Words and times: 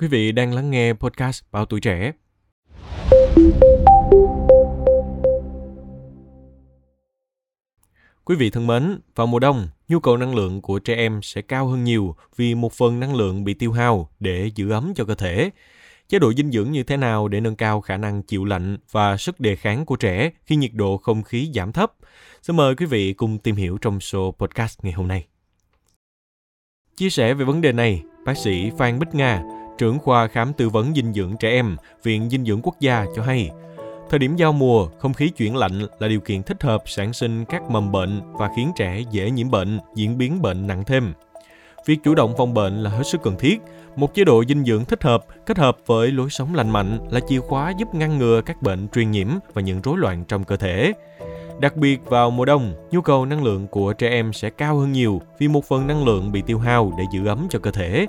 Quý 0.00 0.08
vị 0.08 0.32
đang 0.32 0.54
lắng 0.54 0.70
nghe 0.70 0.92
podcast 0.92 1.42
Báo 1.52 1.64
Tuổi 1.64 1.80
Trẻ. 1.80 2.12
Quý 8.24 8.36
vị 8.36 8.50
thân 8.50 8.66
mến, 8.66 9.00
vào 9.14 9.26
mùa 9.26 9.38
đông, 9.38 9.68
nhu 9.88 10.00
cầu 10.00 10.16
năng 10.16 10.34
lượng 10.34 10.62
của 10.62 10.78
trẻ 10.78 10.94
em 10.94 11.22
sẽ 11.22 11.42
cao 11.42 11.66
hơn 11.66 11.84
nhiều 11.84 12.14
vì 12.36 12.54
một 12.54 12.72
phần 12.72 13.00
năng 13.00 13.14
lượng 13.14 13.44
bị 13.44 13.54
tiêu 13.54 13.72
hao 13.72 14.08
để 14.20 14.50
giữ 14.54 14.70
ấm 14.70 14.92
cho 14.96 15.04
cơ 15.04 15.14
thể. 15.14 15.50
Chế 16.08 16.18
độ 16.18 16.32
dinh 16.32 16.52
dưỡng 16.52 16.72
như 16.72 16.82
thế 16.82 16.96
nào 16.96 17.28
để 17.28 17.40
nâng 17.40 17.56
cao 17.56 17.80
khả 17.80 17.96
năng 17.96 18.22
chịu 18.22 18.44
lạnh 18.44 18.78
và 18.90 19.16
sức 19.16 19.40
đề 19.40 19.56
kháng 19.56 19.86
của 19.86 19.96
trẻ 19.96 20.30
khi 20.46 20.56
nhiệt 20.56 20.72
độ 20.74 20.96
không 20.96 21.22
khí 21.22 21.50
giảm 21.54 21.72
thấp? 21.72 21.92
Xin 22.42 22.56
mời 22.56 22.74
quý 22.74 22.86
vị 22.86 23.12
cùng 23.12 23.38
tìm 23.38 23.56
hiểu 23.56 23.78
trong 23.78 24.00
số 24.00 24.34
podcast 24.38 24.78
ngày 24.82 24.92
hôm 24.92 25.08
nay. 25.08 25.26
Chia 26.96 27.10
sẻ 27.10 27.34
về 27.34 27.44
vấn 27.44 27.60
đề 27.60 27.72
này, 27.72 28.02
bác 28.24 28.36
sĩ 28.36 28.70
Phan 28.78 28.98
Bích 28.98 29.14
Nga, 29.14 29.42
trưởng 29.78 29.98
khoa 29.98 30.26
khám 30.26 30.52
tư 30.52 30.68
vấn 30.68 30.94
dinh 30.94 31.12
dưỡng 31.12 31.36
trẻ 31.40 31.50
em, 31.50 31.76
Viện 32.02 32.30
Dinh 32.30 32.44
dưỡng 32.44 32.60
Quốc 32.62 32.80
gia 32.80 33.06
cho 33.16 33.22
hay, 33.22 33.50
thời 34.10 34.18
điểm 34.18 34.36
giao 34.36 34.52
mùa, 34.52 34.88
không 34.98 35.14
khí 35.14 35.28
chuyển 35.28 35.56
lạnh 35.56 35.86
là 35.98 36.08
điều 36.08 36.20
kiện 36.20 36.42
thích 36.42 36.62
hợp 36.62 36.82
sản 36.86 37.12
sinh 37.12 37.44
các 37.44 37.62
mầm 37.70 37.92
bệnh 37.92 38.20
và 38.32 38.50
khiến 38.56 38.72
trẻ 38.76 39.02
dễ 39.10 39.30
nhiễm 39.30 39.50
bệnh, 39.50 39.78
diễn 39.94 40.18
biến 40.18 40.42
bệnh 40.42 40.66
nặng 40.66 40.84
thêm. 40.86 41.12
Việc 41.86 41.98
chủ 42.04 42.14
động 42.14 42.34
phòng 42.38 42.54
bệnh 42.54 42.82
là 42.82 42.90
hết 42.90 43.02
sức 43.06 43.22
cần 43.22 43.36
thiết. 43.38 43.60
Một 43.96 44.14
chế 44.14 44.24
độ 44.24 44.44
dinh 44.48 44.64
dưỡng 44.64 44.84
thích 44.84 45.02
hợp 45.02 45.24
kết 45.46 45.58
hợp 45.58 45.76
với 45.86 46.10
lối 46.10 46.30
sống 46.30 46.54
lành 46.54 46.70
mạnh 46.70 46.98
là 47.10 47.20
chìa 47.28 47.40
khóa 47.40 47.72
giúp 47.78 47.94
ngăn 47.94 48.18
ngừa 48.18 48.40
các 48.46 48.62
bệnh 48.62 48.88
truyền 48.88 49.10
nhiễm 49.10 49.28
và 49.54 49.62
những 49.62 49.80
rối 49.82 49.98
loạn 49.98 50.24
trong 50.28 50.44
cơ 50.44 50.56
thể. 50.56 50.92
Đặc 51.60 51.76
biệt 51.76 52.00
vào 52.04 52.30
mùa 52.30 52.44
đông, 52.44 52.74
nhu 52.90 53.00
cầu 53.00 53.26
năng 53.26 53.44
lượng 53.44 53.66
của 53.66 53.92
trẻ 53.92 54.08
em 54.08 54.32
sẽ 54.32 54.50
cao 54.50 54.76
hơn 54.76 54.92
nhiều 54.92 55.20
vì 55.38 55.48
một 55.48 55.64
phần 55.64 55.86
năng 55.86 56.04
lượng 56.04 56.32
bị 56.32 56.42
tiêu 56.46 56.58
hao 56.58 56.92
để 56.98 57.04
giữ 57.12 57.26
ấm 57.26 57.46
cho 57.50 57.58
cơ 57.58 57.70
thể. 57.70 58.06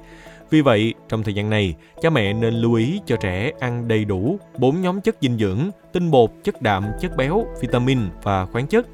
Vì 0.49 0.62
vậy, 0.62 0.94
trong 1.09 1.23
thời 1.23 1.34
gian 1.34 1.49
này, 1.49 1.76
cha 2.02 2.09
mẹ 2.09 2.34
nên 2.34 2.53
lưu 2.53 2.73
ý 2.73 3.02
cho 3.05 3.16
trẻ 3.16 3.52
ăn 3.59 3.88
đầy 3.88 4.05
đủ 4.05 4.40
bốn 4.57 4.81
nhóm 4.81 5.02
chất 5.02 5.16
dinh 5.21 5.38
dưỡng, 5.38 5.70
tinh 5.93 6.12
bột, 6.12 6.32
chất 6.43 6.62
đạm, 6.62 6.85
chất 7.01 7.18
béo, 7.18 7.46
vitamin 7.62 7.99
và 8.23 8.46
khoáng 8.46 8.68
chất. 8.68 8.88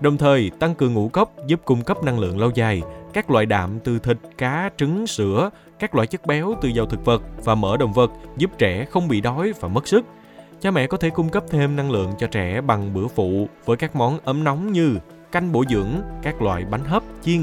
Đồng 0.00 0.16
thời, 0.16 0.50
tăng 0.58 0.74
cường 0.74 0.94
ngũ 0.94 1.08
cốc 1.08 1.34
giúp 1.46 1.60
cung 1.64 1.82
cấp 1.82 2.04
năng 2.04 2.18
lượng 2.18 2.38
lâu 2.38 2.50
dài, 2.54 2.82
các 3.12 3.30
loại 3.30 3.46
đạm 3.46 3.78
từ 3.84 3.98
thịt, 3.98 4.16
cá, 4.38 4.70
trứng, 4.76 5.06
sữa, 5.06 5.50
các 5.78 5.94
loại 5.94 6.06
chất 6.06 6.26
béo 6.26 6.54
từ 6.62 6.68
dầu 6.68 6.86
thực 6.86 7.04
vật 7.04 7.22
và 7.44 7.54
mỡ 7.54 7.76
động 7.76 7.92
vật 7.92 8.10
giúp 8.36 8.50
trẻ 8.58 8.84
không 8.84 9.08
bị 9.08 9.20
đói 9.20 9.52
và 9.60 9.68
mất 9.68 9.88
sức. 9.88 10.04
Cha 10.60 10.70
mẹ 10.70 10.86
có 10.86 10.96
thể 10.96 11.10
cung 11.10 11.28
cấp 11.28 11.44
thêm 11.50 11.76
năng 11.76 11.90
lượng 11.90 12.10
cho 12.18 12.26
trẻ 12.26 12.60
bằng 12.60 12.94
bữa 12.94 13.06
phụ 13.06 13.48
với 13.64 13.76
các 13.76 13.96
món 13.96 14.18
ấm 14.24 14.44
nóng 14.44 14.72
như 14.72 14.96
canh 15.32 15.52
bổ 15.52 15.64
dưỡng, 15.70 15.90
các 16.22 16.42
loại 16.42 16.64
bánh 16.70 16.84
hấp, 16.84 17.02
chiên. 17.22 17.42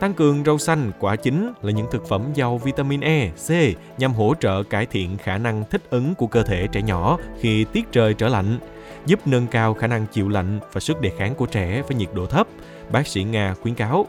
Tăng 0.00 0.14
cường 0.14 0.44
rau 0.44 0.58
xanh, 0.58 0.92
quả 1.00 1.16
chín 1.16 1.52
là 1.62 1.72
những 1.72 1.86
thực 1.92 2.08
phẩm 2.08 2.22
giàu 2.34 2.58
vitamin 2.58 3.00
E, 3.00 3.28
C 3.28 3.50
nhằm 3.98 4.12
hỗ 4.12 4.34
trợ 4.40 4.62
cải 4.62 4.86
thiện 4.86 5.16
khả 5.16 5.38
năng 5.38 5.64
thích 5.70 5.82
ứng 5.90 6.14
của 6.14 6.26
cơ 6.26 6.42
thể 6.42 6.66
trẻ 6.72 6.82
nhỏ 6.82 7.18
khi 7.40 7.64
tiết 7.64 7.92
trời 7.92 8.14
trở 8.14 8.28
lạnh, 8.28 8.58
giúp 9.06 9.26
nâng 9.26 9.46
cao 9.46 9.74
khả 9.74 9.86
năng 9.86 10.06
chịu 10.06 10.28
lạnh 10.28 10.60
và 10.72 10.80
sức 10.80 11.00
đề 11.00 11.12
kháng 11.18 11.34
của 11.34 11.46
trẻ 11.46 11.82
với 11.88 11.96
nhiệt 11.96 12.08
độ 12.14 12.26
thấp, 12.26 12.46
bác 12.92 13.06
sĩ 13.06 13.24
Nga 13.24 13.54
khuyến 13.62 13.74
cáo. 13.74 14.06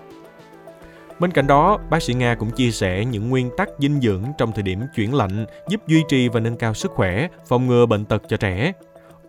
Bên 1.19 1.31
cạnh 1.31 1.47
đó, 1.47 1.79
bác 1.89 2.03
sĩ 2.03 2.13
Nga 2.13 2.35
cũng 2.35 2.51
chia 2.51 2.71
sẻ 2.71 3.05
những 3.05 3.29
nguyên 3.29 3.49
tắc 3.57 3.69
dinh 3.79 4.01
dưỡng 4.01 4.23
trong 4.37 4.51
thời 4.51 4.63
điểm 4.63 4.79
chuyển 4.95 5.15
lạnh 5.15 5.45
giúp 5.69 5.87
duy 5.87 6.03
trì 6.09 6.29
và 6.29 6.39
nâng 6.39 6.57
cao 6.57 6.73
sức 6.73 6.91
khỏe, 6.91 7.27
phòng 7.47 7.67
ngừa 7.67 7.85
bệnh 7.85 8.05
tật 8.05 8.23
cho 8.27 8.37
trẻ. 8.37 8.71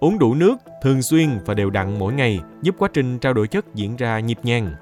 Uống 0.01 0.19
đủ 0.19 0.35
nước, 0.35 0.57
thường 0.83 1.03
xuyên 1.03 1.29
và 1.47 1.55
đều 1.55 1.71
đặn 1.71 1.99
mỗi 1.99 2.13
ngày 2.13 2.41
giúp 2.63 2.75
quá 2.79 2.89
trình 2.93 3.19
trao 3.19 3.33
đổi 3.33 3.49
chất 3.49 3.75
diễn 3.75 3.97
ra 3.97 4.21
nhịp 4.21 4.39
nhàng. 4.43 4.75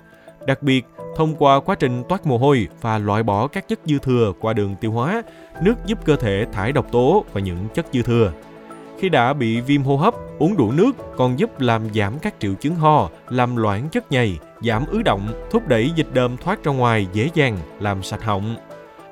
Đặc 0.47 0.63
biệt, 0.63 0.87
thông 1.17 1.35
qua 1.35 1.61
quá 1.61 1.75
trình 1.75 2.03
toát 2.09 2.27
mồ 2.27 2.39
hôi 2.39 2.69
và 2.81 2.99
loại 2.99 3.23
bỏ 3.23 3.47
các 3.47 3.69
chất 3.69 3.81
dư 3.85 3.99
thừa 3.99 4.33
qua 4.41 4.53
đường 4.53 4.77
tiêu 4.81 4.93
hóa, 4.93 5.23
nước 5.63 5.75
giúp 5.87 5.99
cơ 6.05 6.17
thể 6.17 6.47
thải 6.53 6.73
độc 6.73 6.93
tố 6.93 7.25
và 7.33 7.41
những 7.41 7.69
chất 7.75 7.87
dư 7.93 8.03
thừa. 8.03 8.33
Khi 8.99 9.09
đã 9.09 9.33
bị 9.33 9.61
viêm 9.61 9.83
hô 9.83 9.97
hấp, 9.97 10.15
uống 10.39 10.57
đủ 10.57 10.73
nước 10.73 10.93
còn 11.17 11.39
giúp 11.39 11.61
làm 11.61 11.83
giảm 11.95 12.19
các 12.19 12.35
triệu 12.39 12.55
chứng 12.55 12.75
ho, 12.75 13.09
làm 13.29 13.57
loãng 13.57 13.89
chất 13.89 14.13
nhầy, 14.13 14.39
giảm 14.63 14.87
ứ 14.87 15.03
động, 15.03 15.29
thúc 15.51 15.69
đẩy 15.69 15.91
dịch 15.97 16.09
đờm 16.15 16.37
thoát 16.37 16.65
ra 16.65 16.73
ngoài 16.73 17.07
dễ 17.13 17.29
dàng, 17.35 17.59
làm 17.81 18.03
sạch 18.03 18.23
họng. 18.23 18.57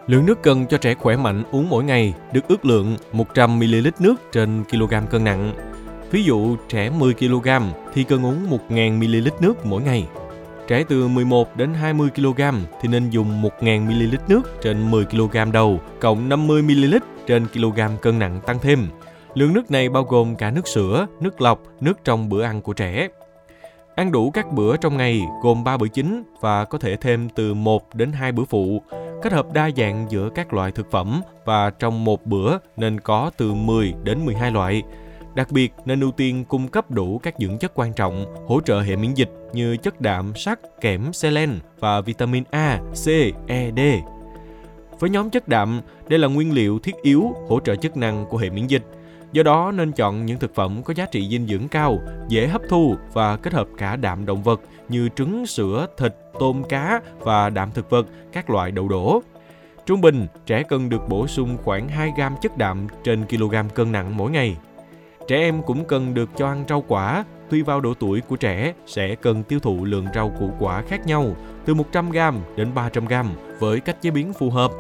Lượng 0.06 0.26
nước 0.26 0.43
cần 0.43 0.66
cho 0.66 0.78
trẻ 0.78 0.94
khỏe 0.94 1.16
mạnh 1.16 1.43
uống 1.50 1.70
mỗi 1.70 1.84
ngày 1.84 2.14
được 2.32 2.48
ước 2.48 2.64
lượng 2.64 2.97
100ml 3.12 3.91
nước 3.98 4.14
trên 4.32 4.64
kg 4.64 4.94
cân 5.10 5.25
nặng. 5.25 5.53
Ví 6.10 6.25
dụ 6.25 6.56
trẻ 6.69 6.91
10 6.91 7.14
kg 7.14 7.48
thì 7.94 8.04
cần 8.04 8.26
uống 8.26 8.59
1.000ml 8.69 9.31
nước 9.41 9.66
mỗi 9.66 9.82
ngày. 9.82 10.06
Trẻ 10.69 10.84
từ 10.88 11.08
11 11.08 11.56
đến 11.56 11.75
20 11.75 12.10
kg 12.16 12.42
thì 12.80 12.88
nên 12.88 13.10
dùng 13.10 13.42
1.000ml 13.42 14.16
nước 14.28 14.42
trên 14.62 14.91
10 14.91 15.04
kg 15.04 15.52
đầu, 15.52 15.80
cộng 16.00 16.28
50ml 16.28 16.98
trên 17.26 17.47
kg 17.47 17.80
cân 18.02 18.19
nặng 18.19 18.41
tăng 18.47 18.58
thêm. 18.58 18.88
Lượng 19.34 19.52
nước 19.52 19.70
này 19.70 19.88
bao 19.88 20.02
gồm 20.02 20.36
cả 20.36 20.50
nước 20.50 20.69
sữa, 20.69 21.06
nước 21.20 21.41
lọc, 21.41 21.62
nước 21.80 22.04
trong 22.04 22.28
bữa 22.28 22.42
ăn 22.42 22.60
của 22.60 22.72
trẻ. 22.72 23.08
Ăn 23.94 24.12
đủ 24.12 24.30
các 24.30 24.52
bữa 24.52 24.76
trong 24.76 24.97
ngày 24.97 25.22
gồm 25.42 25.64
3 25.64 25.76
bữa 25.76 25.88
chính 25.88 26.22
và 26.41 26.64
có 26.64 26.78
thể 26.78 26.96
thêm 26.96 27.28
từ 27.28 27.54
1 27.54 27.94
đến 27.94 28.12
2 28.12 28.32
bữa 28.32 28.44
phụ, 28.44 28.82
kết 29.22 29.32
hợp 29.32 29.52
đa 29.52 29.70
dạng 29.76 30.06
giữa 30.10 30.28
các 30.34 30.54
loại 30.54 30.72
thực 30.72 30.91
phẩm 30.91 31.20
và 31.44 31.70
trong 31.70 32.04
một 32.04 32.26
bữa 32.26 32.58
nên 32.76 33.00
có 33.00 33.31
từ 33.36 33.54
10 33.54 33.94
đến 34.02 34.25
12 34.25 34.50
loại. 34.50 34.82
Đặc 35.34 35.52
biệt 35.52 35.72
nên 35.84 36.00
ưu 36.00 36.10
tiên 36.10 36.44
cung 36.44 36.68
cấp 36.68 36.90
đủ 36.90 37.18
các 37.18 37.34
dưỡng 37.38 37.58
chất 37.58 37.72
quan 37.74 37.92
trọng 37.92 38.46
hỗ 38.46 38.60
trợ 38.60 38.80
hệ 38.80 38.96
miễn 38.96 39.14
dịch 39.14 39.30
như 39.52 39.76
chất 39.76 40.00
đạm, 40.00 40.32
sắt, 40.34 40.80
kẽm, 40.80 41.12
selen 41.12 41.58
và 41.78 42.00
vitamin 42.00 42.44
A, 42.50 42.80
C, 43.04 43.08
E, 43.46 43.70
D. 43.76 43.80
Với 45.00 45.10
nhóm 45.10 45.30
chất 45.30 45.48
đạm, 45.48 45.80
đây 46.08 46.18
là 46.18 46.28
nguyên 46.28 46.52
liệu 46.52 46.78
thiết 46.78 46.94
yếu 47.02 47.34
hỗ 47.48 47.60
trợ 47.60 47.76
chức 47.76 47.96
năng 47.96 48.26
của 48.30 48.36
hệ 48.36 48.50
miễn 48.50 48.66
dịch. 48.66 48.82
Do 49.32 49.42
đó 49.42 49.72
nên 49.72 49.92
chọn 49.92 50.26
những 50.26 50.38
thực 50.38 50.54
phẩm 50.54 50.82
có 50.82 50.94
giá 50.94 51.06
trị 51.06 51.28
dinh 51.30 51.46
dưỡng 51.46 51.68
cao, 51.68 51.98
dễ 52.28 52.46
hấp 52.46 52.62
thu 52.68 52.96
và 53.12 53.36
kết 53.36 53.52
hợp 53.52 53.68
cả 53.78 53.96
đạm 53.96 54.26
động 54.26 54.42
vật 54.42 54.60
như 54.88 55.08
trứng, 55.16 55.46
sữa, 55.46 55.86
thịt, 55.96 56.14
tôm, 56.40 56.62
cá 56.68 57.00
và 57.18 57.50
đạm 57.50 57.70
thực 57.70 57.90
vật, 57.90 58.06
các 58.32 58.50
loại 58.50 58.70
đậu 58.70 58.88
đổ. 58.88 59.22
Trung 59.86 60.00
bình, 60.00 60.26
trẻ 60.46 60.62
cần 60.68 60.88
được 60.88 61.08
bổ 61.08 61.26
sung 61.26 61.56
khoảng 61.64 61.88
2 61.88 62.12
gram 62.16 62.34
chất 62.42 62.58
đạm 62.58 62.86
trên 63.04 63.26
kg 63.26 63.54
cân 63.74 63.92
nặng 63.92 64.16
mỗi 64.16 64.30
ngày. 64.30 64.56
Trẻ 65.28 65.36
em 65.36 65.62
cũng 65.62 65.84
cần 65.84 66.14
được 66.14 66.30
cho 66.36 66.46
ăn 66.46 66.64
rau 66.68 66.84
quả, 66.88 67.24
tùy 67.50 67.62
vào 67.62 67.80
độ 67.80 67.94
tuổi 67.94 68.20
của 68.20 68.36
trẻ 68.36 68.74
sẽ 68.86 69.14
cần 69.14 69.42
tiêu 69.42 69.60
thụ 69.60 69.84
lượng 69.84 70.06
rau 70.14 70.32
củ 70.38 70.50
quả 70.58 70.82
khác 70.82 71.06
nhau, 71.06 71.36
từ 71.64 71.74
100g 71.74 72.40
đến 72.56 72.70
300g 72.74 73.24
với 73.58 73.80
cách 73.80 74.02
chế 74.02 74.10
biến 74.10 74.32
phù 74.32 74.50
hợp. 74.50 74.70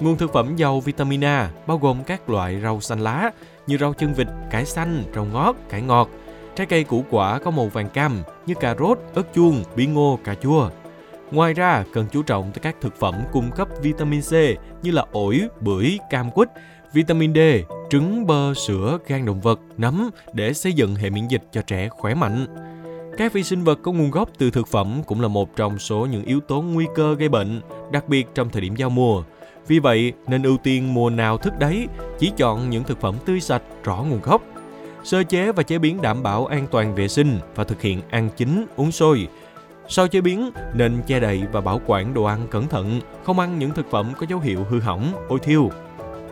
Nguồn 0.00 0.16
thực 0.16 0.32
phẩm 0.32 0.56
giàu 0.56 0.80
vitamin 0.80 1.24
A 1.24 1.50
bao 1.66 1.78
gồm 1.78 2.04
các 2.04 2.30
loại 2.30 2.60
rau 2.62 2.80
xanh 2.80 3.00
lá 3.00 3.30
như 3.66 3.78
rau 3.78 3.92
chân 3.92 4.14
vịt, 4.14 4.26
cải 4.50 4.64
xanh, 4.64 5.04
rau 5.14 5.24
ngót, 5.24 5.56
cải 5.68 5.82
ngọt. 5.82 6.08
Trái 6.56 6.66
cây 6.66 6.84
củ 6.84 7.04
quả 7.10 7.38
có 7.38 7.50
màu 7.50 7.66
vàng 7.66 7.88
cam 7.88 8.22
như 8.46 8.54
cà 8.54 8.74
rốt, 8.78 8.98
ớt 9.14 9.34
chuông, 9.34 9.62
bí 9.76 9.86
ngô, 9.86 10.18
cà 10.24 10.34
chua. 10.34 10.70
Ngoài 11.30 11.54
ra, 11.54 11.84
cần 11.92 12.06
chú 12.12 12.22
trọng 12.22 12.52
tới 12.52 12.60
các 12.62 12.76
thực 12.80 12.96
phẩm 12.96 13.14
cung 13.32 13.50
cấp 13.50 13.68
vitamin 13.82 14.20
C 14.20 14.32
như 14.82 14.90
là 14.90 15.04
ổi, 15.12 15.40
bưởi, 15.60 15.98
cam 16.10 16.30
quýt, 16.30 16.48
vitamin 16.92 17.34
D, 17.34 17.38
trứng, 17.92 18.26
bơ, 18.26 18.54
sữa, 18.54 18.98
gan 19.06 19.26
động 19.26 19.40
vật, 19.40 19.60
nấm 19.78 20.10
để 20.32 20.52
xây 20.52 20.72
dựng 20.72 20.94
hệ 20.94 21.10
miễn 21.10 21.28
dịch 21.28 21.42
cho 21.52 21.62
trẻ 21.62 21.88
khỏe 21.88 22.14
mạnh. 22.14 22.46
Các 23.18 23.32
vi 23.32 23.42
sinh 23.42 23.64
vật 23.64 23.78
có 23.82 23.92
nguồn 23.92 24.10
gốc 24.10 24.28
từ 24.38 24.50
thực 24.50 24.68
phẩm 24.68 25.02
cũng 25.06 25.20
là 25.20 25.28
một 25.28 25.56
trong 25.56 25.78
số 25.78 26.06
những 26.06 26.24
yếu 26.24 26.40
tố 26.40 26.62
nguy 26.62 26.86
cơ 26.94 27.14
gây 27.14 27.28
bệnh, 27.28 27.60
đặc 27.90 28.08
biệt 28.08 28.26
trong 28.34 28.50
thời 28.50 28.62
điểm 28.62 28.76
giao 28.76 28.90
mùa. 28.90 29.22
Vì 29.66 29.78
vậy, 29.78 30.12
nên 30.26 30.42
ưu 30.42 30.56
tiên 30.56 30.94
mùa 30.94 31.10
nào 31.10 31.38
thức 31.38 31.52
đấy, 31.58 31.88
chỉ 32.18 32.32
chọn 32.36 32.70
những 32.70 32.84
thực 32.84 33.00
phẩm 33.00 33.14
tươi 33.24 33.40
sạch, 33.40 33.62
rõ 33.84 34.04
nguồn 34.08 34.20
gốc. 34.22 34.42
Sơ 35.04 35.22
chế 35.22 35.52
và 35.52 35.62
chế 35.62 35.78
biến 35.78 36.02
đảm 36.02 36.22
bảo 36.22 36.46
an 36.46 36.66
toàn 36.70 36.94
vệ 36.94 37.08
sinh 37.08 37.38
và 37.54 37.64
thực 37.64 37.80
hiện 37.80 38.00
ăn 38.10 38.28
chín, 38.36 38.66
uống 38.76 38.92
sôi. 38.92 39.28
Sau 39.88 40.08
chế 40.08 40.20
biến, 40.20 40.50
nên 40.74 41.02
che 41.06 41.20
đậy 41.20 41.42
và 41.52 41.60
bảo 41.60 41.80
quản 41.86 42.14
đồ 42.14 42.24
ăn 42.24 42.46
cẩn 42.50 42.68
thận, 42.68 43.00
không 43.24 43.38
ăn 43.38 43.58
những 43.58 43.70
thực 43.70 43.90
phẩm 43.90 44.12
có 44.18 44.26
dấu 44.28 44.40
hiệu 44.40 44.66
hư 44.70 44.80
hỏng, 44.80 45.12
ôi 45.28 45.38
thiêu. 45.42 45.70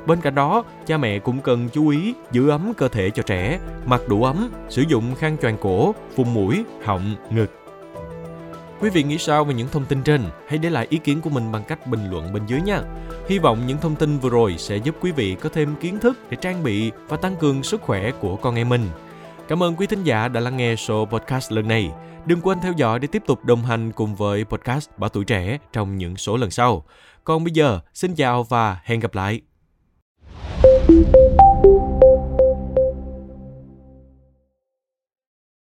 Bên 0.07 0.21
cạnh 0.21 0.35
đó, 0.35 0.65
cha 0.87 0.97
mẹ 0.97 1.19
cũng 1.19 1.41
cần 1.41 1.69
chú 1.69 1.89
ý 1.89 2.15
giữ 2.33 2.49
ấm 2.49 2.73
cơ 2.77 2.89
thể 2.89 3.11
cho 3.11 3.23
trẻ, 3.23 3.59
mặc 3.87 4.01
đủ 4.09 4.25
ấm, 4.25 4.51
sử 4.69 4.83
dụng 4.83 5.15
khăn 5.15 5.37
choàng 5.43 5.59
cổ, 5.61 5.95
vùng 6.17 6.35
mũi, 6.35 6.65
họng, 6.85 7.15
ngực. 7.31 7.51
Quý 8.81 8.91
vị 8.91 9.03
nghĩ 9.03 9.19
sao 9.19 9.45
về 9.45 9.55
những 9.55 9.69
thông 9.69 9.85
tin 9.85 10.03
trên? 10.03 10.23
Hãy 10.49 10.59
để 10.59 10.71
lại 10.71 10.87
ý 10.91 10.99
kiến 10.99 11.21
của 11.21 11.31
mình 11.31 11.53
bằng 11.53 11.65
cách 11.65 11.87
bình 11.87 12.11
luận 12.11 12.33
bên 12.33 12.47
dưới 12.47 12.61
nha. 12.61 12.83
Hy 13.29 13.39
vọng 13.39 13.67
những 13.67 13.79
thông 13.79 13.97
tin 13.97 14.19
vừa 14.19 14.31
rồi 14.31 14.55
sẽ 14.59 14.77
giúp 14.77 14.97
quý 15.01 15.13
vị 15.13 15.37
có 15.41 15.49
thêm 15.49 15.75
kiến 15.81 15.99
thức 15.99 16.19
để 16.31 16.37
trang 16.41 16.63
bị 16.63 16.93
và 17.09 17.17
tăng 17.17 17.37
cường 17.37 17.63
sức 17.63 17.83
khỏe 17.83 18.11
của 18.11 18.37
con 18.37 18.55
em 18.55 18.69
mình. 18.69 18.89
Cảm 19.49 19.63
ơn 19.63 19.77
quý 19.77 19.87
thính 19.87 20.05
giả 20.05 20.29
đã 20.29 20.41
lắng 20.41 20.57
nghe 20.57 20.75
show 20.75 21.05
podcast 21.07 21.53
lần 21.53 21.69
này. 21.69 21.91
Đừng 22.27 22.41
quên 22.41 22.59
theo 22.63 22.73
dõi 22.77 22.99
để 22.99 23.09
tiếp 23.13 23.23
tục 23.27 23.45
đồng 23.45 23.63
hành 23.63 23.93
cùng 23.93 24.15
với 24.15 24.45
podcast 24.45 24.91
Bảo 24.97 25.11
Tuổi 25.11 25.25
Trẻ 25.25 25.59
trong 25.73 25.99
những 25.99 26.17
số 26.17 26.37
lần 26.37 26.51
sau. 26.51 26.85
Còn 27.25 27.45
bây 27.45 27.53
giờ, 27.53 27.81
xin 27.95 28.15
chào 28.15 28.43
và 28.43 28.81
hẹn 28.85 29.01
gặp 29.01 29.15
lại. 29.15 29.41
thank 30.91 31.15
you 31.15 32.00